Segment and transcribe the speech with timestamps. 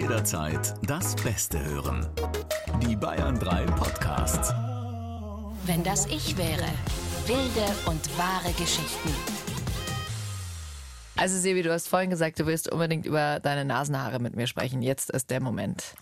[0.00, 2.06] Jederzeit das Beste hören.
[2.86, 4.52] Die Bayern 3 Podcasts.
[5.64, 6.66] Wenn das ich wäre.
[7.26, 9.08] Wilde und wahre Geschichten.
[11.16, 14.82] Also Sebi, du hast vorhin gesagt, du willst unbedingt über deine Nasenhaare mit mir sprechen.
[14.82, 15.94] Jetzt ist der Moment.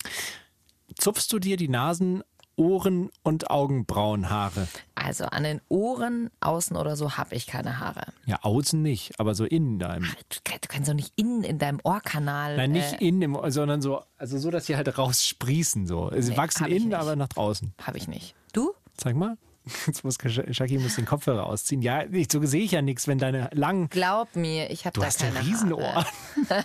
[0.99, 2.25] Zupfst du dir die Nasen,
[2.57, 4.69] Ohren und Augenbrauenhaare?
[4.95, 8.07] Also an den Ohren, außen oder so habe ich keine Haare.
[8.27, 10.05] Ja, außen nicht, aber so innen deinem.
[10.29, 12.57] Du, du kannst doch nicht innen in deinem Ohrkanal.
[12.57, 16.11] Nein, nicht äh, innen, im, sondern so, also so, dass sie halt raussprießen so.
[16.17, 17.75] Sie Nee, wachsen innen, aber nach draußen.
[17.83, 18.35] Habe ich nicht.
[18.53, 18.73] Du?
[18.97, 19.37] Zeig mal.
[19.87, 21.81] Jetzt muss Shaki muss den Kopfhörer ausziehen.
[21.81, 23.89] Ja, ich, so sehe ich ja nichts, wenn deine langen.
[23.89, 25.95] Glaub mir, ich habe Du da hast keine Riesenohren.
[25.95, 26.07] Haare.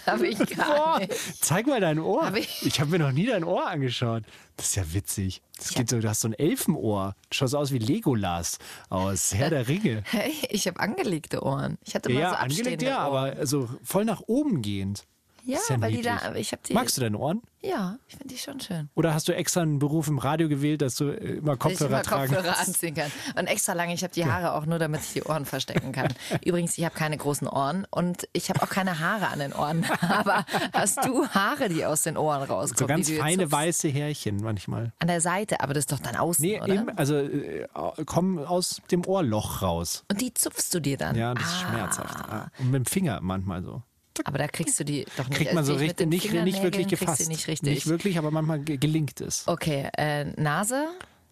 [0.05, 1.13] habe ich gar Boah, nicht.
[1.43, 2.25] zeig mal dein Ohr.
[2.25, 4.23] Hab ich- ich habe mir noch nie dein Ohr angeschaut.
[4.57, 5.41] Das ist ja witzig.
[5.57, 7.15] Das geht so, du hast so ein Elfenohr.
[7.29, 10.03] Du schaust aus wie Legolas aus Herr der Ringe.
[10.05, 11.77] Hey, ich habe angelegte Ohren.
[11.85, 15.05] Ich hatte mal Ja, so angelegt, abstehende ja, aber also voll nach oben gehend.
[15.49, 16.73] Ja, ist ja weil die da, ich habe die.
[16.73, 17.41] Magst du deine Ohren?
[17.61, 18.89] Ja, ich finde die schon schön.
[18.95, 21.89] Oder hast du extra einen Beruf im Radio gewählt, dass du äh, immer Dass Kopfhörer
[21.89, 22.69] ich immer tragen Kopfhörer kannst?
[22.69, 23.11] anziehen kann.
[23.37, 26.13] Und extra lang, ich habe die Haare auch nur, damit ich die Ohren verstecken kann.
[26.45, 29.85] Übrigens, ich habe keine großen Ohren und ich habe auch keine Haare an den Ohren.
[30.01, 32.77] Aber hast du Haare, die aus den Ohren rauskommen?
[32.77, 34.93] So ganz feine weiße Härchen manchmal.
[34.99, 36.73] An der Seite, aber das ist doch dann außen, Nee, oder?
[36.73, 37.67] eben, also äh,
[38.05, 40.05] kommen aus dem Ohrloch raus.
[40.09, 41.15] Und die zupfst du dir dann?
[41.15, 41.69] Ja, das ist Ah.
[41.69, 42.29] schmerzhaft.
[42.29, 42.47] Ah.
[42.59, 43.83] Und mit dem Finger manchmal so.
[44.25, 45.37] Aber da kriegst du die doch nicht.
[45.37, 47.27] Kriegt man Also so richtig, nicht, nicht wirklich gefasst.
[47.27, 47.73] Nicht richtig.
[47.73, 49.47] Nicht wirklich, aber manchmal ge- gelingt es.
[49.47, 50.87] Okay, äh, Nase?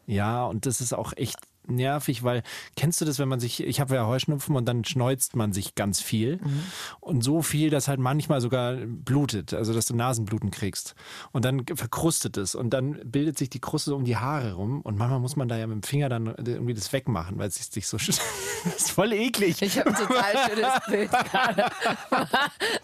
[0.06, 1.38] Ja, und das ist auch echt
[1.70, 2.44] nervig, weil
[2.76, 5.76] kennst du das, wenn man sich, ich habe ja Heuschnupfen und dann schneuzt man sich
[5.76, 6.40] ganz viel
[7.00, 10.96] und so viel, dass halt manchmal sogar blutet, also dass du Nasenbluten kriegst
[11.32, 14.82] und dann verkrustet es und dann bildet sich die Kruste so um die Haare rum
[14.82, 17.56] und manchmal muss man da ja mit dem Finger dann irgendwie das wegmachen, weil es
[17.56, 18.20] sich so, das
[18.78, 19.62] ist voll eklig.
[19.62, 21.66] Ich habe ein total schönes Bild gerade.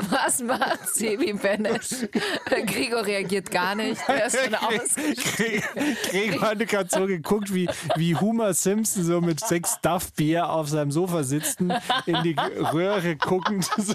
[0.09, 2.09] Was macht Sebi Bennett?
[2.65, 4.01] Gregor reagiert gar nicht.
[4.07, 5.63] Er ist schon ausgestiegen.
[6.09, 10.91] Gregor hat gerade so geguckt, wie, wie Homer Simpson so mit sechs Duff-Bier auf seinem
[10.91, 11.73] Sofa sitzen,
[12.05, 13.93] in die Röhre guckend, so,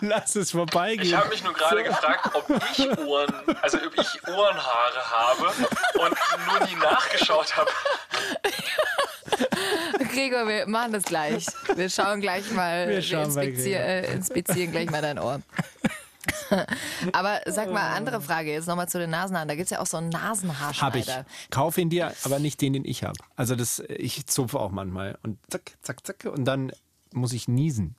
[0.00, 1.08] lass es vorbeigehen.
[1.08, 5.46] Ich habe mich nur gerade gefragt, ob ich Ohren, also ob ich Ohrenhaare habe
[5.98, 7.70] und nur nie nachgeschaut habe.
[10.12, 11.46] Gregor, wir machen das gleich.
[11.74, 15.40] Wir schauen gleich mal, Wir wir, inspizier, äh, inspizieren gleich mal dein Ohr.
[17.12, 19.48] Aber sag mal, andere Frage jetzt nochmal zu den Nasenhaaren.
[19.48, 21.26] Da gibt's ja auch so einen Hab Nasenhaarschneider.
[21.28, 21.50] ich.
[21.50, 23.18] Kauf ihn dir, aber nicht den, den ich habe.
[23.36, 26.72] Also das, ich zupfe auch manchmal und zack, zack, zack und dann
[27.12, 27.96] muss ich niesen.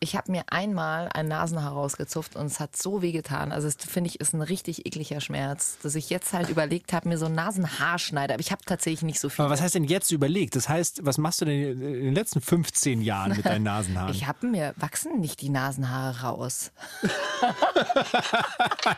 [0.00, 3.50] Ich habe mir einmal ein Nasenhaar rausgezupft und es hat so weh getan.
[3.50, 7.08] Also das finde ich ist ein richtig ekliger Schmerz, dass ich jetzt halt überlegt habe,
[7.08, 8.34] mir so einen Nasenhaarschneider.
[8.34, 9.44] Aber ich habe tatsächlich nicht so viel.
[9.44, 10.54] Aber was heißt denn jetzt überlegt?
[10.54, 14.14] Das heißt, was machst du denn in den letzten 15 Jahren mit deinen Nasenhaaren?
[14.14, 16.70] Ich habe mir wachsen nicht die Nasenhaare raus.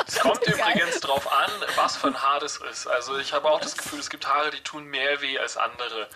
[0.06, 2.87] Es kommt übrigens drauf an, was für ein Haar das ist.
[2.87, 6.09] Also ich habe auch das Gefühl, es gibt Haare, die tun mehr weh als andere.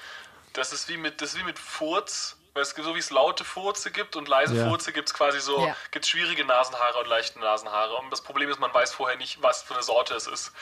[0.53, 2.37] Das ist wie mit, das ist wie mit Furz.
[2.55, 4.69] Weil es gibt so wie es laute Furze gibt und leise Ja.
[4.69, 5.77] Furze gibt es quasi so, Ja.
[5.91, 7.97] gibt schwierige Nasenhaare und leichte Nasenhaare.
[7.97, 10.53] Und das Problem ist, man weiß vorher nicht, was für eine Sorte es ist,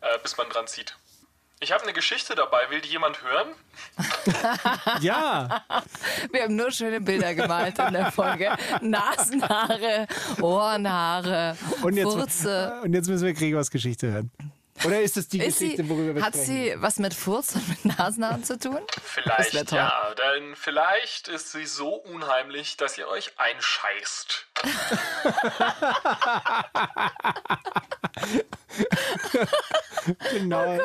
[0.00, 0.96] äh, bis man dran zieht.
[1.60, 2.68] Ich habe eine Geschichte dabei.
[2.70, 3.48] Will die jemand hören?
[5.00, 5.62] ja,
[6.32, 8.56] Wir haben nur schöne Bilder gemalt in der Folge.
[8.80, 10.08] Nasenhaare,
[10.40, 12.80] Ohrenhaare, und jetzt, Furze.
[12.82, 14.30] und jetzt müssen wir Gregors Geschichte hören.
[14.84, 16.52] Oder ist es die Ist sie, Geschichte, worüber wir hat sprechen?
[16.52, 18.80] sie was mit Furz und mit Nasenhaaren zu tun?
[19.02, 24.46] Vielleicht ja, denn vielleicht ist sie so unheimlich, dass ihr euch einscheißt.
[30.32, 30.78] Genau.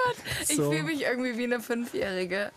[0.47, 0.71] Ich so.
[0.71, 2.51] fühle mich irgendwie wie eine Fünfjährige.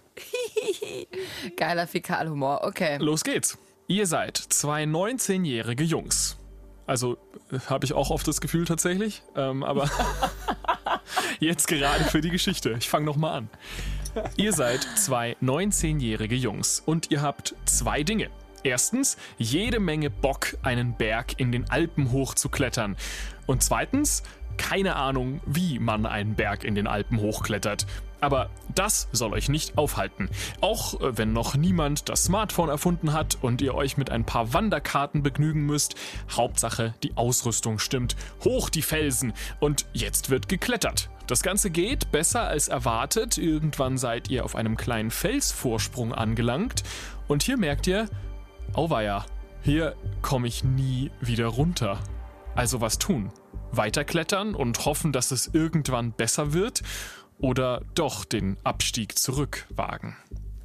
[1.56, 2.64] Geiler Fäkalhumor.
[2.64, 2.98] Okay.
[2.98, 3.58] Los geht's.
[3.86, 6.36] Ihr seid zwei 19-jährige Jungs.
[6.86, 7.18] Also
[7.68, 9.88] habe ich auch oft das Gefühl tatsächlich, ähm, aber
[11.38, 12.74] jetzt gerade für die Geschichte.
[12.78, 13.50] Ich fange nochmal an.
[14.36, 18.28] Ihr seid zwei 19-jährige Jungs und ihr habt zwei Dinge.
[18.62, 22.96] Erstens, jede Menge Bock, einen Berg in den Alpen hochzuklettern.
[23.46, 24.22] Und zweitens,
[24.58, 27.86] keine Ahnung, wie man einen Berg in den Alpen hochklettert.
[28.20, 30.28] Aber das soll euch nicht aufhalten.
[30.60, 34.52] Auch äh, wenn noch niemand das Smartphone erfunden hat und ihr euch mit ein paar
[34.52, 35.94] Wanderkarten begnügen müsst,
[36.30, 38.16] Hauptsache die Ausrüstung stimmt.
[38.44, 41.10] Hoch die Felsen und jetzt wird geklettert.
[41.26, 43.38] Das Ganze geht besser als erwartet.
[43.38, 46.82] Irgendwann seid ihr auf einem kleinen Felsvorsprung angelangt
[47.28, 48.08] und hier merkt ihr,
[48.72, 49.24] auweia,
[49.62, 51.98] hier komme ich nie wieder runter.
[52.56, 53.30] Also was tun?
[53.72, 56.82] Weiterklettern und hoffen, dass es irgendwann besser wird?
[57.40, 60.16] Oder doch den Abstieg zurückwagen?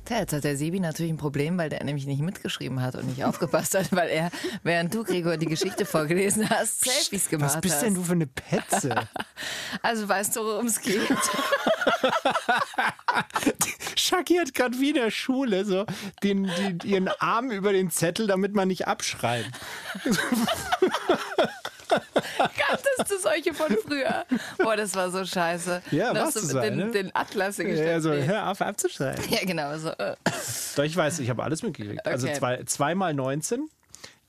[0.06, 3.08] Tja, jetzt hat der Sebi natürlich ein Problem, weil der nämlich nicht mitgeschrieben hat und
[3.08, 4.30] nicht aufgepasst hat, weil er,
[4.62, 8.28] während du, Gregor, die Geschichte vorgelesen hast, Selfies gemacht Was bist denn du für eine
[8.28, 8.96] Petze?
[9.82, 11.02] Also weißt du, worum es geht?
[13.96, 15.86] Shaki hat gerade wie in der Schule so
[16.24, 19.52] den, den, ihren Arm über den Zettel, damit man nicht abschreibt.
[21.90, 24.26] Kanntest du solche von früher?
[24.58, 25.82] Boah, das war so scheiße.
[25.92, 26.92] Ja, warst so du so den, eine?
[26.92, 27.80] den Atlas gestellt.
[27.88, 29.24] Ja, so, hör auf abzuschreiben.
[29.30, 29.78] ja, genau.
[29.78, 30.16] So, äh.
[30.76, 32.06] Doch, ich weiß, ich habe alles mitgekriegt.
[32.06, 32.38] Also Okay.
[32.38, 33.70] zwei, zweimal 19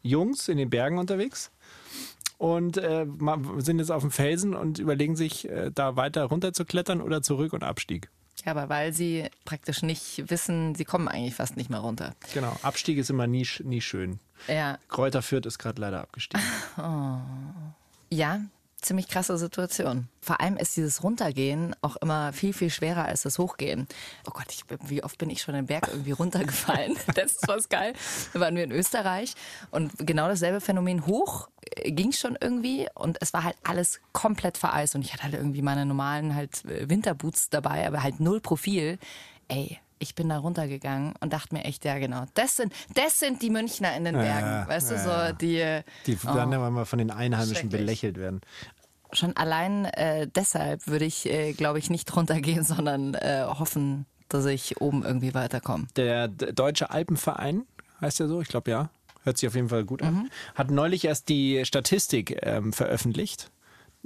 [0.02, 1.50] Jungs in den Bergen unterwegs
[2.38, 3.06] und äh,
[3.58, 7.22] sind jetzt auf dem Felsen und überlegen sich, äh, da weiter runter zu klettern oder
[7.22, 8.10] zurück und Abstieg.
[8.44, 12.14] Ja, aber weil sie praktisch nicht wissen, sie kommen eigentlich fast nicht mehr runter.
[12.34, 14.20] Genau, Abstieg ist immer nie, nie schön.
[14.46, 16.44] Ja, Kräuter Fürth ist gerade leider abgestiegen.
[18.10, 18.40] ja,
[18.86, 20.08] ziemlich krasse Situation.
[20.20, 23.86] Vor allem ist dieses Runtergehen auch immer viel, viel schwerer als das Hochgehen.
[24.26, 26.96] Oh Gott, ich, wie oft bin ich schon den Berg irgendwie runtergefallen?
[27.14, 27.94] Das ist was geil.
[28.32, 29.34] Da waren wir in Österreich
[29.70, 34.58] und genau dasselbe Phänomen hoch äh, ging schon irgendwie und es war halt alles komplett
[34.58, 38.40] vereist und ich hatte halt irgendwie meine normalen halt äh, Winterboots dabei, aber halt null
[38.40, 38.98] Profil.
[39.48, 43.42] Ey, ich bin da runtergegangen und dachte mir echt, ja genau, das sind, das sind
[43.42, 44.46] die Münchner in den Bergen.
[44.46, 45.32] Ja, weißt du, ja, so ja.
[45.32, 48.40] die, Die dann immer mal von den Einheimischen belächelt werden.
[49.12, 54.44] schon allein äh, deshalb würde ich, äh, glaube ich, nicht runtergehen, sondern äh, hoffen, dass
[54.46, 55.86] ich oben irgendwie weiterkomme.
[55.96, 57.64] Der Deutsche Alpenverein,
[58.00, 58.40] heißt der so?
[58.40, 58.90] Ich glaube ja.
[59.22, 60.30] Hört sich auf jeden Fall gut an.
[60.54, 63.50] Hat neulich erst die Statistik ähm, veröffentlicht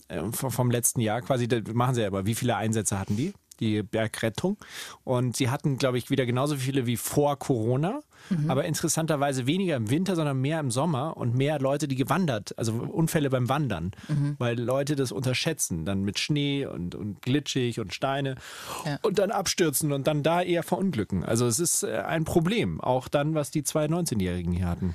[0.08, 1.20] ähm, vom, letzten Jahr.
[1.20, 3.34] Quasi, machen sie ja aber, wie viele Einsätze hatten die?
[3.60, 4.56] Die Bergrettung.
[5.04, 8.00] Und sie hatten, glaube ich, wieder genauso viele wie vor Corona.
[8.48, 12.74] Aber interessanterweise weniger im Winter, sondern mehr im Sommer und mehr Leute, die gewandert, also
[12.74, 13.92] Unfälle beim Wandern,
[14.38, 18.36] weil Leute das unterschätzen, dann mit Schnee und, und glitschig und Steine
[18.84, 18.98] Ja.
[19.02, 21.24] und dann abstürzen und dann da eher verunglücken.
[21.24, 24.94] Also es ist äh, ein Problem, auch dann, was die zwei 19-Jährigen hier hatten.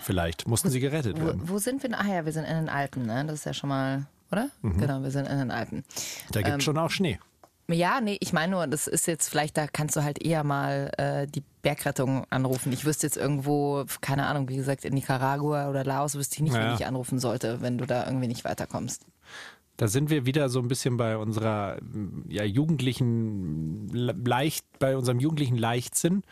[0.00, 1.42] Vielleicht mussten sie gerettet Wo, werden.
[1.48, 1.90] wo sind wir?
[1.98, 3.24] Ah ja, wir sind in den Alpen, ne?
[3.26, 4.48] Das ist ja schon mal, oder?
[4.62, 5.84] Genau, wir sind in den Alpen.
[6.32, 7.18] Da gibt es schon auch Schnee.
[7.70, 10.90] Ja, nee, ich meine nur, das ist jetzt vielleicht, da kannst du halt eher mal
[10.98, 12.72] äh, die Bergrettung anrufen.
[12.72, 16.54] Ich wüsste jetzt irgendwo, keine Ahnung, wie gesagt, in Nicaragua oder Laos wüsste ich nicht,
[16.54, 16.68] Ja.
[16.70, 19.06] wen ich anrufen sollte, wenn du da irgendwie nicht weiterkommst.
[19.78, 21.78] Da sind wir wieder so ein bisschen bei unserer
[22.28, 26.22] ja, jugendlichen Le- leicht, bei unserem jugendlichen Leichtsinn.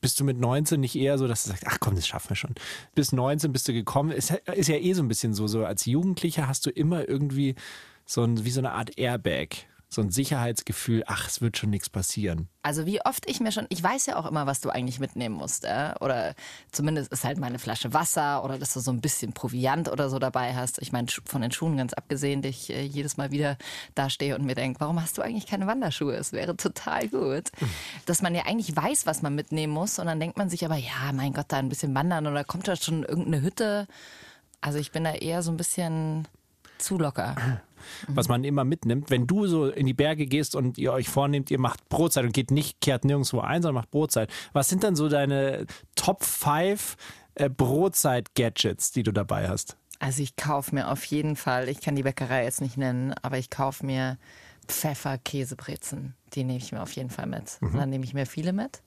[0.00, 2.36] Bist du mit 19 nicht eher so, dass du sagst, ach komm, das schaffen wir
[2.36, 2.54] schon.
[2.94, 4.12] Bis 19 bist du gekommen.
[4.12, 7.56] Ist, ist ja eh so ein bisschen so, so als Jugendlicher hast du immer irgendwie
[8.06, 9.66] so ein, wie so eine Art Airbag.
[9.90, 12.48] So ein Sicherheitsgefühl, ach, es wird schon nichts passieren.
[12.62, 15.34] Also wie oft ich mir schon, ich weiß ja auch immer, was du eigentlich mitnehmen
[15.34, 15.94] musst, äh?
[16.00, 16.34] oder
[16.70, 20.18] zumindest ist halt meine Flasche Wasser oder dass du so ein bisschen Proviant oder so
[20.18, 20.82] dabei hast.
[20.82, 23.56] Ich meine, von den Schuhen ganz abgesehen, dass ich äh, jedes Mal wieder
[23.94, 26.14] da stehe und mir denke, warum hast du eigentlich keine Wanderschuhe?
[26.16, 27.50] Es wäre total gut.
[28.04, 30.76] Dass man ja eigentlich weiß, was man mitnehmen muss und dann denkt man sich aber,
[30.76, 33.86] ja, mein Gott, da ein bisschen wandern oder kommt da schon irgendeine Hütte.
[34.60, 36.28] Also ich bin da eher so ein bisschen
[36.76, 37.62] zu locker.
[38.08, 39.10] Was man immer mitnimmt.
[39.10, 42.32] Wenn du so in die Berge gehst und ihr euch vornehmt, ihr macht Brotzeit und
[42.32, 44.30] geht nicht, kehrt nirgendwo ein, sondern macht Brotzeit.
[44.52, 46.96] Was sind dann so deine Top 5
[47.34, 49.76] äh, Brotzeit-Gadgets, die du dabei hast?
[50.00, 53.38] Also ich kaufe mir auf jeden Fall, ich kann die Bäckerei jetzt nicht nennen, aber
[53.38, 54.16] ich kaufe mir
[54.68, 56.14] Pfeffer-Käsebrezen.
[56.34, 57.58] Die nehme ich mir auf jeden Fall mit.
[57.60, 58.82] Und dann nehme ich mir viele mit.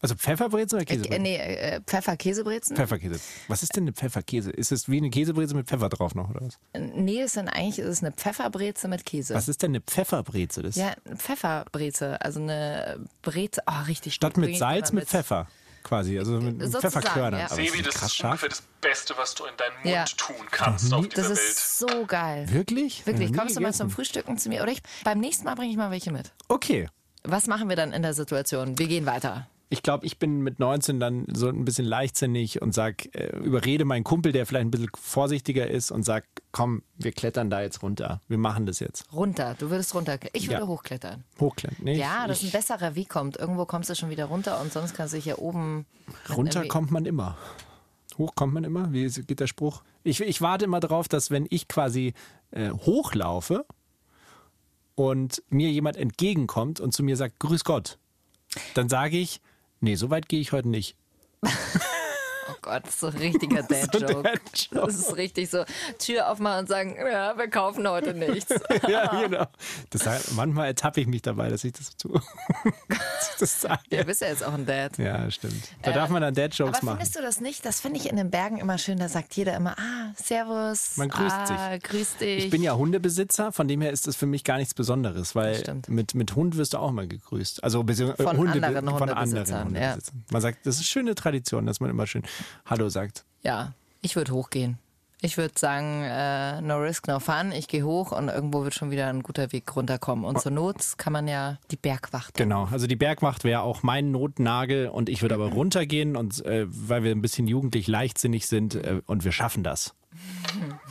[0.00, 1.18] Also Pfefferbrezel oder Äh, Käsebrezel?
[1.22, 2.76] nee, äh, Pfeffer-Käsebrezen.
[2.76, 3.18] Pfefferkäse.
[3.48, 4.50] Was ist denn eine Pfefferkäse?
[4.50, 6.58] Ist es wie eine Käsebrezel mit Pfeffer drauf noch oder was?
[6.78, 9.34] Nee, es sind eigentlich ist es eine Pfefferbreze mit Käse.
[9.34, 10.62] Was ist denn eine Pfefferbrezel?
[10.64, 15.46] Das Ja, eine Pfefferbreze, also eine Breze, oh, richtig statt mit Salz mit Pfeffer
[15.84, 17.40] quasi, also mit Sozusagen, Pfefferkörnern.
[17.40, 17.48] ja.
[17.48, 18.30] Sebi, ist das krass ist scharf.
[18.32, 20.04] ungefähr das Beste, was du in deinen Mund Ja.
[20.16, 21.38] tun kannst auf dieser Das Welt.
[21.40, 22.46] ist so geil.
[22.50, 23.06] Wirklich?
[23.06, 24.62] Wirklich, nie kommst du mal zum Frühstücken zu mir?
[24.62, 26.32] Oder ich, beim nächsten Mal bringe ich mal welche mit.
[26.48, 26.88] Okay.
[27.22, 28.78] Was machen wir dann in der Situation?
[28.78, 29.46] Wir gehen weiter.
[29.70, 33.84] Ich glaube, ich bin mit 19 dann so ein bisschen leichtsinnig und sag, äh, überrede
[33.84, 37.82] meinen Kumpel, der vielleicht ein bisschen vorsichtiger ist und sag, komm, wir klettern da jetzt
[37.82, 38.20] runter.
[38.28, 39.10] Wir machen das jetzt.
[39.12, 40.18] Runter, du würdest runter.
[40.32, 40.66] Ich würde Ja.
[40.66, 41.24] hochklettern.
[41.40, 41.78] Hochklettern.
[41.82, 43.36] Nee, Ja, das ist ein besserer Weg kommt.
[43.36, 45.86] Irgendwo kommst du schon wieder runter und sonst kannst du dich hier oben.
[46.28, 47.36] runter irgendwie- kommt man immer.
[48.18, 48.92] Hoch kommt man immer.
[48.92, 49.82] Wie geht der Spruch?
[50.04, 52.12] Ich, ich warte immer darauf, dass wenn ich quasi
[52.52, 53.64] äh, hochlaufe
[54.94, 57.98] und mir jemand entgegenkommt und zu mir sagt, Grüß Gott,
[58.74, 59.40] dann sage ich,
[59.84, 60.96] nee, so weit gehe ich heute nicht.
[62.74, 64.22] Gott, so ein richtiger Dad-Joke.
[64.22, 64.86] Dad-Joke.
[64.86, 65.64] das ist richtig so,
[65.98, 68.52] Tür aufmachen und sagen, ja, wir kaufen heute nichts.
[68.88, 69.46] ja, genau.
[69.90, 72.20] Das, heißt, manchmal ertappe ich mich dabei, dass ich das tue.
[72.88, 73.80] dass ich das sage.
[73.90, 74.98] Ja, bist ja jetzt auch ein Dad.
[74.98, 75.68] Ja, stimmt.
[75.82, 76.96] Da darf man dann Dad-Jokes machen.
[76.96, 77.64] findest du das nicht?
[77.64, 78.98] Das finde ich in den Bergen immer schön.
[78.98, 80.96] Da sagt jeder immer, ah, servus.
[80.96, 81.82] Man grüßt ah, sich.
[81.82, 82.44] Grüß dich.
[82.46, 85.56] Ich bin ja Hundebesitzer, von dem her ist das für mich gar nichts Besonderes, weil
[85.56, 85.88] Stimmt.
[85.88, 87.62] mit, mit Hund wirst du auch mal gegrüßt.
[87.62, 90.24] Also Von Hunde, anderen von anderen Hundebesitzern, Hundebesitzern.
[90.32, 92.24] Man sagt, das ist schöne Tradition, dass man immer schön
[92.66, 93.24] Hallo sagt.
[93.42, 94.78] Ja, ich würde hochgehen.
[95.20, 97.52] Ich würde sagen, äh, no risk, no fun.
[97.52, 100.24] Ich gehe hoch und irgendwo wird schon wieder ein guter Weg runterkommen.
[100.24, 102.34] Und zur Not kann man ja die Bergwacht.
[102.34, 106.64] Genau, also die Bergwacht wäre auch mein Notnagel und ich würde aber runtergehen und äh,
[106.68, 109.94] weil wir ein bisschen jugendlich leichtsinnig sind äh, und wir schaffen das.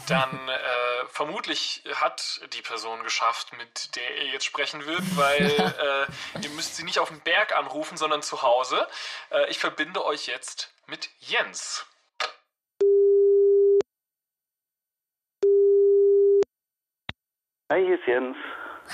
[0.08, 5.46] Dann äh, vermutlich hat die Person geschafft, mit der ihr jetzt sprechen würdet, weil
[6.38, 8.88] äh, ihr müsst sie nicht auf dem Berg anrufen, sondern zu Hause.
[9.30, 11.86] Äh, ich verbinde euch jetzt mit Jens.
[17.72, 18.38] Hi, hier ist Jens.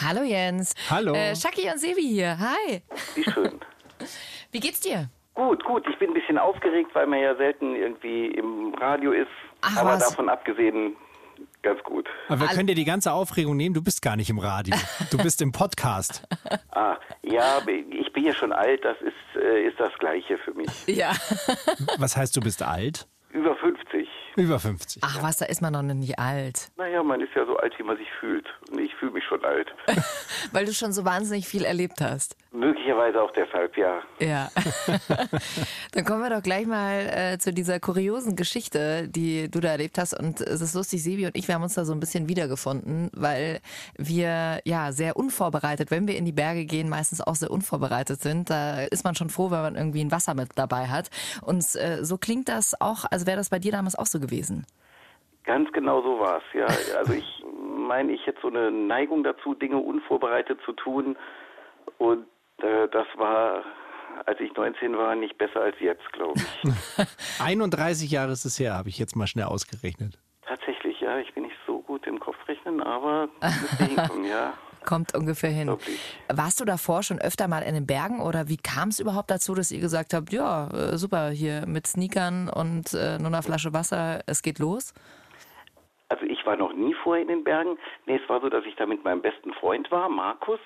[0.02, 0.74] Hallo Jens.
[0.90, 1.14] Hallo.
[1.14, 2.38] Äh, Shaki und Sevi hier.
[2.40, 2.82] Hi.
[3.16, 3.60] Wie schön.
[4.52, 5.10] Wie geht's dir?
[5.34, 5.88] gut, gut.
[5.90, 9.30] Ich bin ein bisschen aufgeregt, weil man ja selten irgendwie im Radio ist.
[9.62, 10.10] Ach, aber was?
[10.10, 10.96] davon abgesehen,
[11.62, 12.08] ganz gut.
[12.28, 14.76] Aber wir können dir die ganze Aufregung nehmen, du bist gar nicht im Radio.
[15.12, 16.24] Du bist im Podcast.
[16.72, 18.86] Ah, ja, ich bin ja schon alt.
[18.86, 20.70] Das ist, äh, ist das Gleiche für mich.
[20.88, 21.12] Ja.
[21.98, 23.08] Was heißt, du bist alt?
[23.32, 24.08] Über 50.
[24.38, 25.04] Über 50.
[25.06, 26.72] Ach was, da ist man noch nicht alt.
[26.78, 28.48] Naja, man ist ja so alt, wie man sich fühlt.
[28.72, 29.68] Und ich fühle mich schon alt.
[30.52, 32.36] Weil du schon so wahnsinnig viel erlebt hast.
[32.70, 34.00] Möglicherweise auch deshalb, ja.
[34.20, 34.50] Ja.
[35.94, 39.98] Dann kommen wir doch gleich mal äh, zu dieser kuriosen Geschichte, die du da erlebt
[39.98, 40.14] hast.
[40.14, 43.10] Und es ist lustig, Sebi und ich, wir haben uns da so ein bisschen wiedergefunden,
[43.16, 43.60] weil
[43.98, 48.52] wir ja sehr unvorbereitet, wenn wir in die Berge gehen, meistens auch sehr unvorbereitet sind.
[48.52, 51.10] Da ist man schon froh, wenn man irgendwie ein Wasser mit dabei hat.
[51.42, 54.68] Und äh, so klingt das auch, also wäre das bei dir damals auch so gewesen.
[55.44, 56.68] Ganz genau so war es, ja.
[57.00, 57.44] Also ich
[57.88, 61.18] meine, ich hätte so eine Neigung dazu, Dinge unvorbereitet zu tun.
[61.98, 62.28] Und
[62.92, 63.64] das war,
[64.26, 67.42] als ich 19 war, nicht besser als jetzt, glaube ich.
[67.42, 70.18] 31 Jahre ist es her, habe ich jetzt mal schnell ausgerechnet.
[70.46, 71.20] Tatsächlich, ja.
[71.20, 73.30] Ich bin nicht so gut im Kopfrechnen, aber
[73.78, 74.54] hinkommen, ja.
[74.86, 75.76] Kommt ungefähr hin.
[76.30, 79.54] Warst du davor schon öfter mal in den Bergen oder wie kam es überhaupt dazu,
[79.54, 83.74] dass ihr gesagt habt, ja, äh, super, hier mit Sneakern und äh, nur einer Flasche
[83.74, 84.94] Wasser, es geht los?
[86.08, 87.78] Also ich war noch nie vorher in den Bergen.
[88.08, 90.60] Nee, es war so, dass ich da mit meinem besten Freund war, Markus.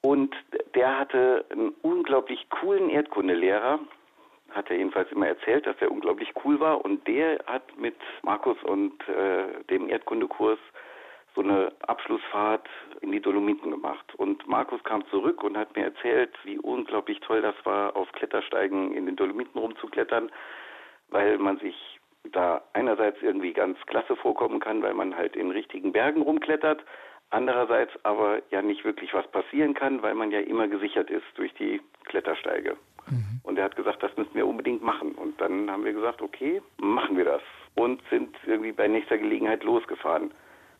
[0.00, 0.34] Und
[0.74, 3.80] der hatte einen unglaublich coolen Erdkundelehrer.
[4.50, 6.84] Hat er jedenfalls immer erzählt, dass er unglaublich cool war.
[6.84, 10.58] Und der hat mit Markus und äh, dem Erdkundekurs
[11.34, 12.66] so eine Abschlussfahrt
[13.00, 14.14] in die Dolomiten gemacht.
[14.16, 18.92] Und Markus kam zurück und hat mir erzählt, wie unglaublich toll das war, auf Klettersteigen
[18.94, 20.30] in den Dolomiten rumzuklettern,
[21.10, 22.00] weil man sich
[22.32, 26.82] da einerseits irgendwie ganz klasse vorkommen kann, weil man halt in richtigen Bergen rumklettert,
[27.30, 31.52] andererseits aber ja nicht wirklich was passieren kann, weil man ja immer gesichert ist durch
[31.54, 32.76] die Klettersteige.
[33.42, 35.12] Und er hat gesagt, das müssen wir unbedingt machen.
[35.12, 37.40] Und dann haben wir gesagt, okay, machen wir das.
[37.74, 40.30] Und sind irgendwie bei nächster Gelegenheit losgefahren.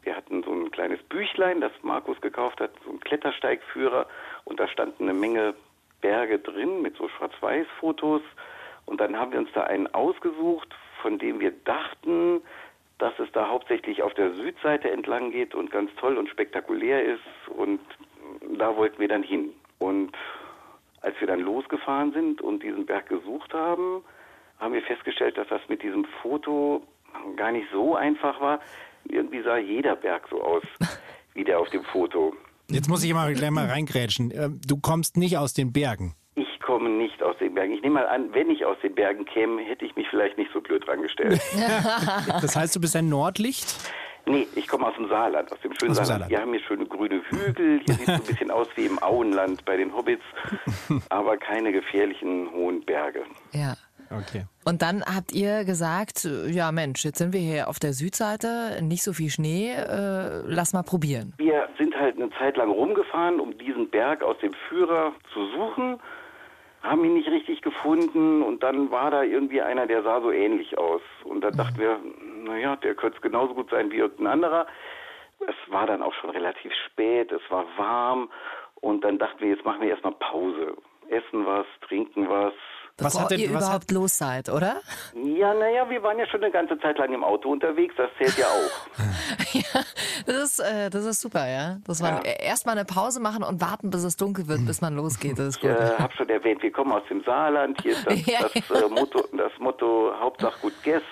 [0.02, 4.06] Wir hatten so ein kleines Büchlein, das Markus gekauft hat, so ein Klettersteigführer.
[4.44, 5.54] Und da standen eine Menge
[6.02, 8.22] Berge drin mit so Schwarz-Weiß-Fotos.
[8.84, 12.42] Und dann haben wir uns da einen ausgesucht, von dem wir dachten,
[12.98, 17.48] dass es da hauptsächlich auf der Südseite entlang geht und ganz toll und spektakulär ist.
[17.56, 17.80] Und
[18.58, 19.50] da wollten wir dann hin.
[19.78, 20.12] Und
[21.00, 24.02] als wir dann losgefahren sind und diesen Berg gesucht haben,
[24.58, 26.82] haben wir festgestellt, dass das mit diesem Foto
[27.36, 28.60] gar nicht so einfach war.
[29.08, 30.62] Irgendwie sah jeder Berg so aus
[31.34, 32.34] wie der auf dem Foto.
[32.68, 34.32] Jetzt muss ich mal gleich mal reingrätschen.
[34.34, 36.14] Ähm, Du kommst nicht aus den Bergen.
[36.78, 37.72] Ich komme nicht aus den Bergen.
[37.72, 40.52] Ich nehme mal an, wenn ich aus den Bergen käme, hätte ich mich vielleicht nicht
[40.52, 41.40] so blöd rangestellt.
[42.40, 43.74] Das heißt, du bist ein Nordlicht?
[44.26, 46.06] Nee, ich komme aus dem Saarland, aus dem schönen Aus dem Saarland.
[46.06, 46.30] Saarland.
[46.30, 47.80] Wir haben hier schöne grüne Hügel.
[47.84, 50.22] Hier sieht es ein bisschen aus wie im Auenland bei den Hobbits,
[51.08, 53.24] aber keine gefährlichen hohen Berge.
[53.50, 53.74] Ja.
[54.10, 54.44] Okay.
[54.64, 59.02] Und dann habt ihr gesagt, ja Mensch, jetzt sind wir hier auf der Südseite, nicht
[59.02, 61.34] so viel Schnee, äh, lass mal probieren.
[61.38, 65.98] Wir sind halt eine Zeit lang rumgefahren, um diesen Berg aus dem Führer zu suchen,
[66.82, 70.78] haben ihn nicht richtig gefunden und dann war da irgendwie einer, der sah so ähnlich
[70.78, 71.02] aus.
[71.24, 71.98] Und da dachten wir,
[72.44, 74.66] naja, der könnte genauso gut sein wie irgendein anderer.
[75.40, 78.30] Es war dann auch schon relativ spät, es war warm
[78.76, 80.76] und dann dachten wir, jetzt machen wir erstmal Pause.
[81.08, 82.52] Essen was, trinken was
[82.98, 84.80] Was bevor hat denn- ihr was überhaupt los seid, oder?
[85.14, 88.36] Ja, naja, wir waren ja schon eine ganze Zeit lang im Auto unterwegs, das zählt
[88.38, 88.98] ja auch.
[90.26, 91.78] Das ist, äh, das ist super, ja.
[91.86, 92.32] Dass man Ja.
[92.32, 95.38] erstmal eine Pause machen und warten, bis es dunkel wird, bis man losgeht.
[95.38, 95.70] Das ist Ich gut.
[95.70, 97.80] äh, habe schon erwähnt, wir kommen aus dem Saarland.
[97.82, 101.02] Hier ist das, Ja, das, äh, Motto, das Motto Hauptsache gut Guess.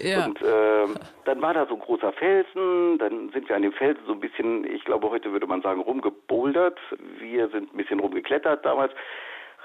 [0.00, 0.26] Ja.
[0.26, 4.02] Und ähm, dann war da so ein großer Felsen, dann sind wir an dem Felsen
[4.06, 6.78] so ein bisschen, ich glaube heute würde man sagen, rumgebouldert.
[7.18, 8.92] Wir sind ein bisschen rumgeklettert damals,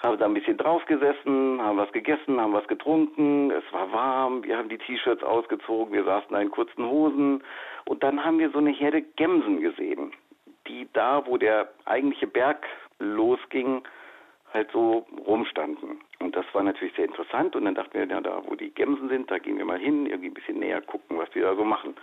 [0.01, 4.43] haben da ein bisschen drauf gesessen, haben was gegessen, haben was getrunken, es war warm,
[4.43, 7.43] wir haben die T-Shirts ausgezogen, wir saßen da in kurzen Hosen
[7.85, 10.11] und dann haben wir so eine Herde Gemsen gesehen,
[10.67, 12.65] die da, wo der eigentliche Berg
[12.99, 13.83] losging,
[14.53, 16.01] halt so rumstanden.
[16.19, 17.55] Und das war natürlich sehr interessant.
[17.55, 20.05] Und dann dachten wir, ja, da wo die Gemsen sind, da gehen wir mal hin,
[20.05, 21.95] irgendwie ein bisschen näher gucken, was die da so machen.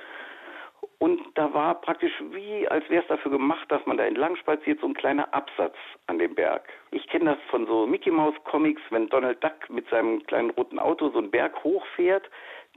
[1.01, 4.81] Und da war praktisch wie, als wäre es dafür gemacht, dass man da entlang spaziert,
[4.81, 5.77] so ein kleiner Absatz
[6.09, 6.69] an dem Berg.
[6.91, 10.79] Ich kenne das von so Mickey Mouse Comics, wenn Donald Duck mit seinem kleinen roten
[10.81, 12.29] Auto so einen Berg hochfährt,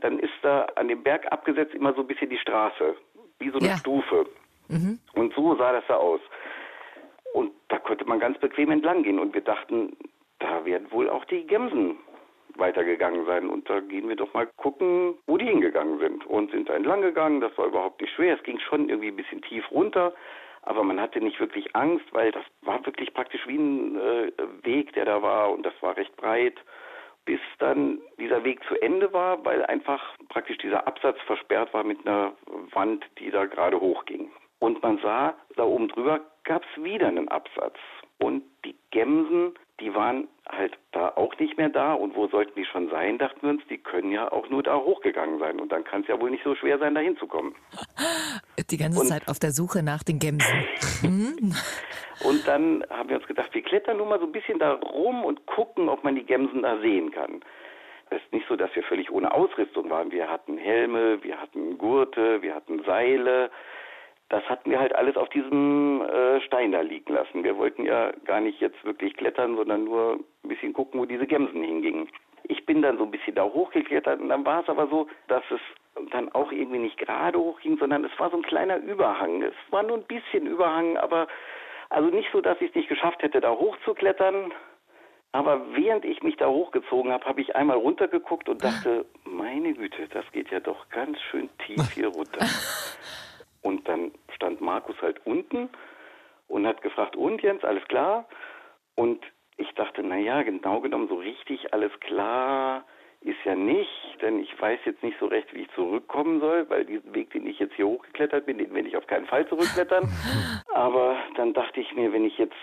[0.02, 2.96] dann ist da an dem Berg abgesetzt immer so ein bisschen die Straße,
[3.40, 3.78] wie so eine Ja.
[3.78, 4.28] Stufe.
[5.16, 6.22] Und so sah das da aus.
[7.34, 9.20] Und da konnte man ganz bequem entlang gehen.
[9.20, 9.98] Und wir dachten,
[10.40, 11.98] da werden wohl auch die Gemsen
[12.58, 13.50] weitergegangen sein.
[13.50, 16.26] Und da gehen wir doch mal gucken, wo die hingegangen sind.
[16.26, 17.42] Und sind da entlang gegangen.
[17.42, 18.36] Das war überhaupt nicht schwer.
[18.36, 20.14] Es ging schon irgendwie ein bisschen tief runter.
[20.64, 24.32] Aber man hatte nicht wirklich Angst, weil das war wirklich praktisch wie ein äh,
[24.64, 25.52] Weg, der da war.
[25.52, 26.56] Und das war recht breit.
[27.26, 32.06] Bis dann dieser Weg zu Ende war, weil einfach praktisch dieser Absatz versperrt war mit
[32.06, 32.34] einer
[32.74, 34.32] Wand, die da gerade hochging.
[34.60, 37.78] Und man sah, da oben drüber gab es wieder einen Absatz.
[38.20, 41.94] Und die Gemsen, die waren halt da auch nicht mehr da.
[41.94, 44.78] Und wo sollten die schon sein, dachten wir uns, die können ja auch nur da
[44.78, 45.60] hochgegangen sein.
[45.60, 47.54] Und dann kann es ja wohl nicht so schwer sein, da hinzukommen.
[48.70, 50.66] Die ganze Und- Zeit auf der Suche nach den Gemsen.
[51.02, 51.54] Mhm.
[52.24, 55.26] Und dann haben wir uns gedacht, wir klettern nur mal so ein bisschen da rum
[55.26, 57.42] und gucken, ob man die Gemsen da sehen kann.
[58.12, 60.12] Es ist nicht so, dass wir völlig ohne Ausrüstung waren.
[60.12, 63.50] Wir hatten Helme, wir hatten Gurte, wir hatten Seile.
[64.32, 67.44] Das hatten wir halt alles auf diesem äh, Stein da liegen lassen.
[67.44, 71.28] Wir wollten ja gar nicht jetzt wirklich klettern, sondern nur ein bisschen gucken, wo diese
[71.28, 72.08] Gemsen hingingen.
[72.44, 75.44] Ich bin dann so ein bisschen da hochgeklettert und dann war es aber so, dass
[75.52, 75.60] es
[76.12, 79.42] dann auch irgendwie nicht gerade hochging, sondern es war so ein kleiner Überhang.
[79.42, 81.28] Es war nur ein bisschen Überhang, aber
[81.90, 84.54] also nicht so, dass ich es nicht geschafft hätte, da hochzuklettern.
[85.34, 90.08] Aber während ich mich da hochgezogen habe, habe ich einmal runtergeguckt und dachte, meine Güte,
[90.08, 92.46] das geht ja doch ganz schön tief hier runter.
[93.62, 94.12] Und dann
[94.72, 95.68] Markus halt unten
[96.48, 98.26] und hat gefragt, und Jens, alles klar?
[98.96, 99.22] Und
[99.58, 102.86] ich dachte, naja, genau genommen, so richtig alles klar
[103.20, 106.86] ist ja nicht, denn ich weiß jetzt nicht so recht, wie ich zurückkommen soll, weil
[106.86, 110.10] diesen Weg, den ich jetzt hier hochgeklettert bin, den werde ich auf keinen Fall zurückklettern.
[110.74, 112.56] Aber dann dachte ich mir, wenn ich jetzt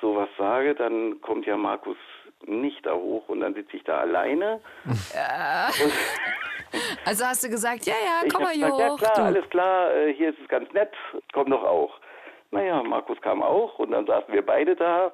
[0.00, 1.98] sowas sage, dann kommt ja Markus
[2.46, 4.60] nicht da hoch und dann sitze ich da alleine.
[6.72, 8.98] Und Also hast du gesagt, ja, ja, komm mal hier gesagt, ja hoch.
[8.98, 9.22] klar, du.
[9.22, 10.92] alles klar, äh, hier ist es ganz nett,
[11.32, 11.98] komm doch auch.
[12.50, 15.12] Naja, Markus kam auch und dann saßen wir beide da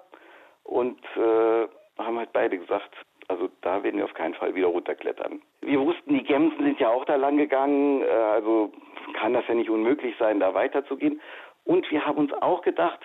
[0.64, 1.68] und äh,
[1.99, 2.90] haben halt beide gesagt,
[3.29, 5.42] also da werden wir auf keinen Fall wieder runterklettern.
[5.61, 8.72] Wir wussten, die Gemsen sind ja auch da lang gegangen, äh, also
[9.14, 11.20] kann das ja nicht unmöglich sein, da weiterzugehen.
[11.64, 13.01] Und wir haben uns auch gedacht,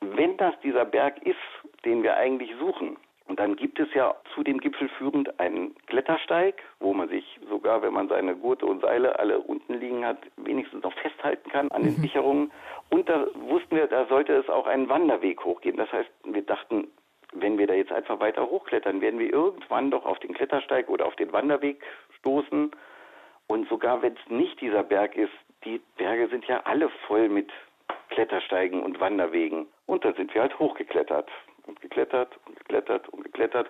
[0.00, 1.36] wenn das dieser Berg ist,
[1.84, 6.62] den wir eigentlich suchen, und dann gibt es ja zu dem Gipfel führend einen Klettersteig,
[6.80, 10.82] wo man sich sogar, wenn man seine Gurte und Seile alle unten liegen hat, wenigstens
[10.82, 12.50] noch festhalten kann an den Sicherungen.
[12.90, 15.76] Und da wussten wir, da sollte es auch einen Wanderweg hochgehen.
[15.76, 16.88] Das heißt, wir dachten,
[17.32, 21.06] wenn wir da jetzt einfach weiter hochklettern, werden wir irgendwann doch auf den Klettersteig oder
[21.06, 21.82] auf den Wanderweg
[22.18, 22.72] stoßen.
[23.46, 25.32] Und sogar wenn es nicht dieser Berg ist,
[25.64, 27.50] die Berge sind ja alle voll mit
[28.10, 29.66] Klettersteigen und Wanderwegen.
[29.86, 31.30] Und da sind wir halt hochgeklettert
[31.66, 33.68] und geklettert und geklettert und geklettert.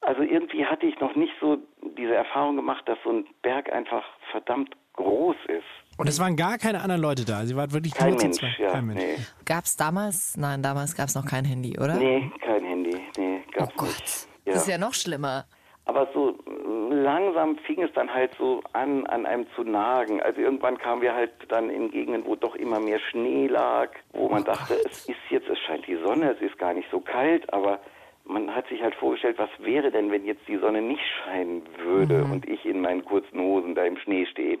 [0.00, 1.58] Also irgendwie hatte ich noch nicht so
[1.98, 5.64] diese Erfahrung gemacht, dass so ein Berg einfach verdammt groß ist.
[5.98, 7.44] Und es waren gar keine anderen Leute da.
[7.44, 8.58] Sie waren wirklich Kein nur Mensch, zweit.
[8.58, 8.70] ja.
[8.72, 9.00] Kein Mensch.
[9.00, 9.16] Nee.
[9.44, 11.94] Gab es damals, nein, damals gab es noch kein Handy, oder?
[11.94, 13.00] nee, kein Handy.
[13.16, 14.28] Nee, Oh gab's Gott, nicht.
[14.46, 15.44] das ist ja noch schlimmer.
[15.86, 20.22] Aber so äh, langsam fing es dann halt so an, an einem zu nagen.
[20.22, 24.28] Also irgendwann kamen wir halt dann in Gegenden, wo doch immer mehr Schnee lag, wo
[24.28, 27.52] man dachte, es ist jetzt, es scheint die Sonne, es ist gar nicht so kalt,
[27.52, 27.80] aber
[28.24, 32.24] man hat sich halt vorgestellt, was wäre denn, wenn jetzt die Sonne nicht scheinen würde
[32.24, 34.58] und ich in meinen kurzen Hosen da im Schnee stehe.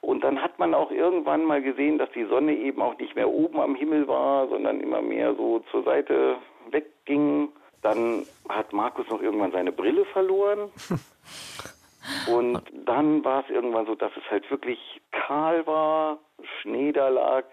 [0.00, 3.28] Und dann hat man auch irgendwann mal gesehen, dass die Sonne eben auch nicht mehr
[3.28, 6.36] oben am Himmel war, sondern immer mehr so zur Seite
[6.70, 7.48] wegging.
[7.80, 10.70] Dann hat Markus noch irgendwann seine Brille verloren.
[12.30, 14.78] Und dann war es irgendwann so, dass es halt wirklich
[15.10, 16.18] kahl war,
[16.60, 17.44] Schnee da lag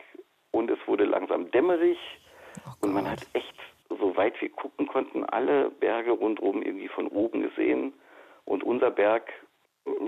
[0.61, 1.97] und es wurde langsam dämmerig.
[2.81, 3.55] und man hat echt
[3.99, 7.93] soweit wir gucken konnten, alle Berge rundherum irgendwie von oben gesehen.
[8.45, 9.31] Und unser Berg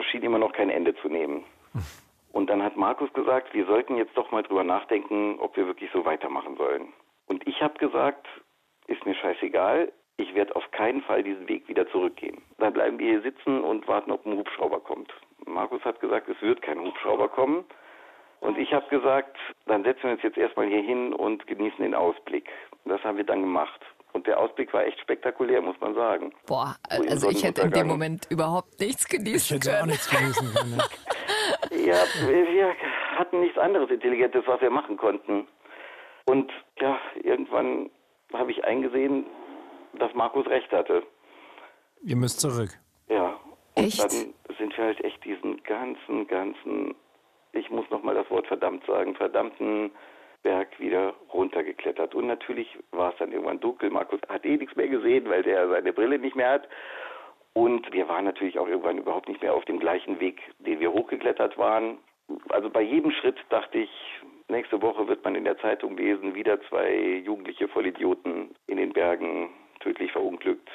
[0.10, 1.44] schien immer noch kein Ende zu nehmen.
[2.32, 5.92] Und dann hat Markus gesagt, wir sollten jetzt doch mal drüber nachdenken, ob wir wirklich
[5.94, 6.92] so weitermachen sollen.
[7.28, 8.26] Und ich habe gesagt,
[8.88, 12.42] ist mir scheißegal, ich werde auf keinen Fall diesen Weg wieder zurückgehen.
[12.58, 15.14] Dann bleiben wir hier sitzen und warten, ob ein Hubschrauber kommt.
[15.46, 17.66] Markus hat gesagt, es wird kein Hubschrauber kommen.
[18.44, 21.96] Und ich habe gesagt, dann setzen wir uns jetzt erstmal hier hin und genießen den
[21.96, 22.50] Ausblick.
[22.86, 23.80] Das haben wir dann gemacht.
[24.12, 26.34] Und der Ausblick war echt spektakulär, muss man sagen.
[26.46, 27.88] Boah, also ich hätte in dem.
[27.88, 29.90] Moment überhaupt nichts Ich genießen hätte auch können.
[29.92, 30.78] nichts genießen können.
[30.78, 30.84] ne?
[31.86, 31.96] Ja,
[32.28, 32.76] wir
[33.18, 35.48] hatten nichts anderes Intelligentes, was wir machen konnten.
[36.26, 37.90] Und ja, irgendwann
[38.34, 39.26] habe ich eingesehen,
[39.98, 41.04] dass Markus recht hatte.
[42.04, 42.70] Ihr müsst zurück.
[43.10, 43.40] Ja.
[43.76, 44.00] Und Echt?
[44.04, 46.94] dann sind wir halt echt diesen ganzen, ganzen,
[47.54, 49.92] ich muss nochmal das Wort verdammt sagen, verdammten
[50.44, 52.14] Berg wieder runtergeklettert.
[52.14, 53.90] Und natürlich war es dann irgendwann dunkel.
[53.90, 56.68] Markus hat eh nichts mehr gesehen, weil der seine Brille nicht mehr hat.
[57.54, 60.92] Und wir waren natürlich auch irgendwann überhaupt nicht mehr auf dem gleichen Weg, den wir
[60.92, 61.98] hochgeklettert waren.
[62.50, 63.90] Also bei jedem Schritt dachte ich,
[64.50, 69.50] nächste Woche wird man in der Zeitung lesen, wieder zwei jugendliche Vollidioten in den Bergen
[69.80, 70.68] tödlich verunglückt,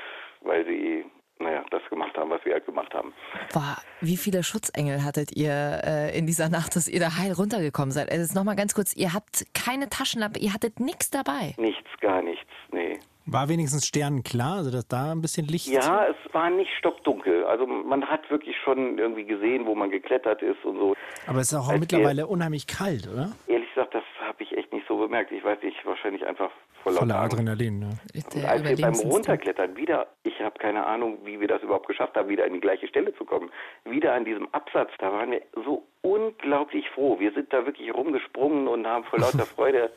[0.42, 1.04] weil sie,
[1.40, 3.12] naja, das gemacht haben, was wir halt gemacht haben.
[3.53, 7.90] Boah, wie viele Schutzengel hattet ihr äh, in dieser Nacht, dass ihr da heil runtergekommen
[7.90, 8.11] seid?
[8.11, 11.55] Also jetzt nochmal ganz kurz, ihr habt keine Taschenlampe, ihr hattet nichts dabei.
[11.57, 12.98] Nichts, gar nichts, nee.
[13.31, 15.68] War wenigstens sternenklar, also dass da ein bisschen Licht.
[15.68, 17.44] Ja, es war nicht stockdunkel.
[17.44, 20.94] Also man hat wirklich schon irgendwie gesehen, wo man geklettert ist und so.
[21.27, 23.33] Aber es ist auch Als mittlerweile unheimlich kalt, oder?
[23.46, 25.32] Ehrlich gesagt, das habe ich echt nicht so bemerkt.
[25.32, 26.50] Ich weiß nicht, wahrscheinlich einfach
[26.82, 27.34] vor lauter Voller Angst.
[27.34, 27.90] Adrenalin, ne?
[28.14, 28.94] Und als wir beim.
[28.94, 32.61] Runterklettern wieder, ich habe keine Ahnung, wie wir das überhaupt geschafft haben, wieder an die
[32.61, 33.50] gleiche Stelle zu kommen,
[33.84, 37.18] wieder an diesem Absatz, da waren wir so unglaublich froh.
[37.18, 39.90] Wir sind da wirklich rumgesprungen und haben vor lauter Freude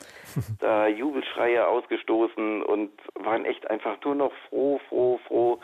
[0.60, 5.60] da Jubelschreie ausgestoßen und waren echt einfach nur noch froh, froh, froh,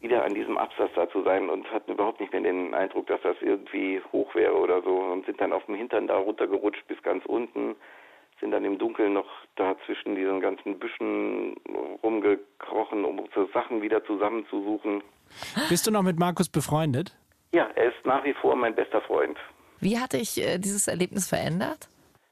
[0.00, 3.20] wieder an diesem Absatz da zu sein und hatten überhaupt nicht mehr den Eindruck, dass
[3.22, 7.02] das irgendwie hoch wäre oder so und sind dann auf dem Hintern da runtergerutscht bis
[7.02, 7.74] ganz unten
[8.40, 11.56] sind dann im Dunkeln noch da zwischen diesen ganzen Büschen
[12.02, 15.02] rumgekrochen, um unsere Sachen wieder zusammenzusuchen.
[15.68, 17.16] Bist du noch mit Markus befreundet?
[17.52, 19.38] Ja, er ist nach wie vor mein bester Freund.
[19.80, 21.88] Wie hat dich äh, dieses Erlebnis verändert?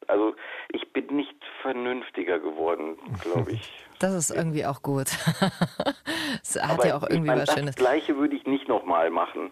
[0.09, 0.35] Also
[0.73, 3.73] ich bin nicht vernünftiger geworden, glaube ich.
[3.99, 5.07] Das ist irgendwie auch gut.
[6.43, 7.77] Es hat Aber ja auch ich irgendwie meine, was das Schönes.
[7.77, 9.51] Gleiche würde ich nicht nochmal machen.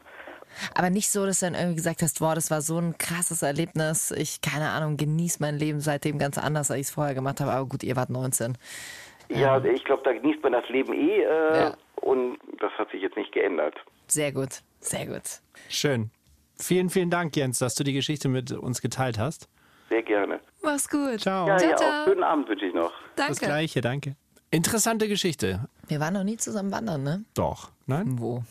[0.75, 3.43] Aber nicht so, dass du dann irgendwie gesagt hast, boah, das war so ein krasses
[3.43, 4.11] Erlebnis.
[4.11, 7.53] Ich, keine Ahnung, genieße mein Leben seitdem ganz anders, als ich es vorher gemacht habe.
[7.53, 8.57] Aber gut, ihr wart 19.
[9.31, 11.77] Ja, ich glaube, da genießt man das Leben eh äh, Ja.
[12.03, 13.75] und das hat sich jetzt nicht geändert.
[14.07, 15.23] Sehr gut, sehr gut.
[15.69, 16.11] Schön.
[16.57, 19.49] Vielen, vielen Dank, Jens, dass du die Geschichte mit uns geteilt hast.
[19.89, 20.41] Sehr gerne.
[20.63, 21.21] Mach's gut.
[21.21, 21.47] Ciao.
[21.49, 21.89] Ja, Ciao, ja, ciao.
[22.03, 22.93] auch schönen Abend wünsche ich noch.
[23.17, 23.47] Das Danke.
[23.47, 24.17] Gleiche, danke.
[24.51, 25.69] Interessante Geschichte.
[25.89, 27.25] Wir waren noch nie zusammen wandern, ne?
[27.35, 27.71] Doch.
[27.87, 28.19] Nein?
[28.21, 28.45] Wo?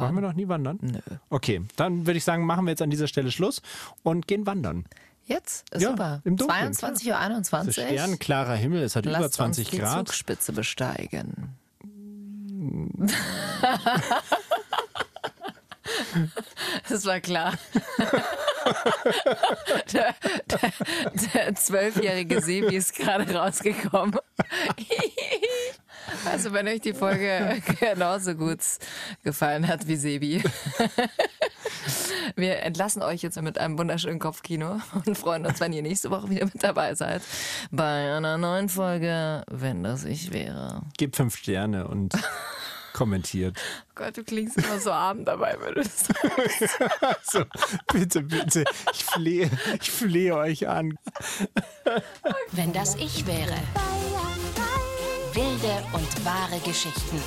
[0.00, 0.78] Waren wir noch nie wandern?
[0.80, 0.98] Nö.
[1.30, 3.62] Okay, dann würde ich sagen, machen wir jetzt an dieser Stelle Schluss
[4.02, 4.84] und gehen wandern.
[5.26, 5.68] Jetzt?
[5.72, 6.20] Ist Ja, super.
[6.24, 7.84] im Dunkeln, 22.21 Es ist Uhr.
[7.88, 10.08] sternklarer Himmel, es hat über Lasst 20 uns die Grad.
[10.08, 11.54] Zugspitze besteigen.
[16.88, 17.54] Das war klar.
[19.92, 20.14] Der,
[20.46, 20.72] der,
[21.34, 24.14] der zwölfjährige Sebi ist gerade rausgekommen.
[26.26, 28.60] Also wenn euch die Folge genauso gut
[29.22, 30.42] gefallen hat wie Sebi.
[32.36, 36.30] Wir entlassen euch jetzt mit einem wunderschönen Kopfkino und freuen uns, wenn ihr nächste Woche
[36.30, 37.22] wieder mit dabei seid
[37.70, 40.82] bei einer neuen Folge, wenn das ich wäre.
[40.98, 42.12] Gebt fünf Sterne und
[42.92, 43.56] kommentiert.
[43.94, 46.08] Gott, du klingst immer so arm dabei, wenn du das
[47.00, 47.44] Also,
[47.92, 50.98] bitte, bitte, ich flehe, ich flehe euch an.
[52.52, 53.56] Wenn das ich wäre.
[55.34, 57.22] Wilde und wahre Geschichten.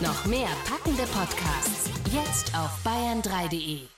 [0.00, 1.90] Noch mehr packende Podcasts.
[2.12, 3.97] Jetzt auf bayern3.de.